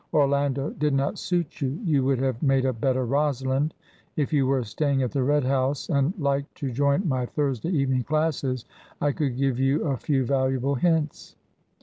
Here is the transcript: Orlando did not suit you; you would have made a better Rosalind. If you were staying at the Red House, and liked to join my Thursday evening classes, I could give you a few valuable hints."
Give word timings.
Orlando 0.11 0.71
did 0.71 0.95
not 0.95 1.19
suit 1.19 1.61
you; 1.61 1.79
you 1.85 2.03
would 2.03 2.17
have 2.17 2.41
made 2.41 2.65
a 2.65 2.73
better 2.73 3.05
Rosalind. 3.05 3.75
If 4.15 4.33
you 4.33 4.47
were 4.47 4.63
staying 4.63 5.03
at 5.03 5.11
the 5.11 5.21
Red 5.21 5.43
House, 5.43 5.89
and 5.89 6.11
liked 6.17 6.55
to 6.55 6.71
join 6.71 7.07
my 7.07 7.27
Thursday 7.27 7.69
evening 7.69 8.01
classes, 8.05 8.65
I 8.99 9.11
could 9.11 9.37
give 9.37 9.59
you 9.59 9.83
a 9.83 9.97
few 9.97 10.25
valuable 10.25 10.73
hints." 10.73 11.35